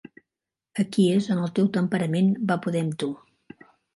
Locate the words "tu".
3.05-3.13